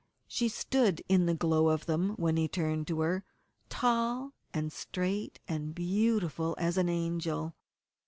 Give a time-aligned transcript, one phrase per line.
[0.27, 3.23] She stood in the glow of them when he turned to her,
[3.69, 7.53] tall, and straight, and as beautiful as an angel.